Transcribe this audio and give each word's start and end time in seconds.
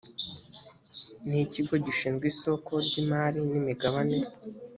n 1.27 1.29
ikigo 1.43 1.73
gishinzwe 1.85 2.25
isoko 2.33 2.71
ry 2.85 2.95
imari 3.03 3.39
n 3.49 3.51
imigabane 3.59 4.17